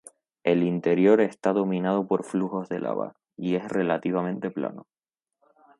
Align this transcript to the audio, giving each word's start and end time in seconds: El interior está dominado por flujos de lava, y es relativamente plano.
El 0.43 0.63
interior 0.63 1.21
está 1.21 1.53
dominado 1.53 2.07
por 2.07 2.23
flujos 2.23 2.67
de 2.69 2.79
lava, 2.79 3.13
y 3.37 3.53
es 3.53 3.67
relativamente 3.69 4.49
plano. 4.49 4.87